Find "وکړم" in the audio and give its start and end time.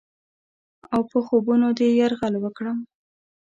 2.39-2.77